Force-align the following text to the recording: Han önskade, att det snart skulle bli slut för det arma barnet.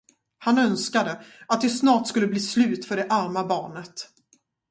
Han 0.37 0.57
önskade, 0.57 1.25
att 1.47 1.61
det 1.61 1.69
snart 1.69 2.07
skulle 2.07 2.27
bli 2.27 2.39
slut 2.39 2.85
för 2.85 2.95
det 2.95 3.07
arma 3.09 3.45
barnet. 3.47 4.09